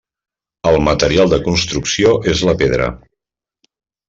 El 0.69 0.77
material 0.87 1.29
de 1.33 1.39
construcció 1.49 2.15
és 2.33 2.43
la 2.51 2.57
pedra. 2.63 2.89